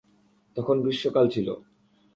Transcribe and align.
তখন 0.57 0.75
গ্রীষ্মকাল 0.83 1.25
ছিলো। 1.29 1.53